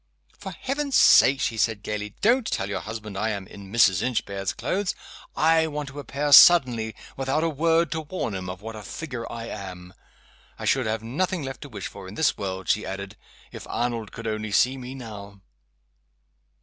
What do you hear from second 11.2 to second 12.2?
left to wish for in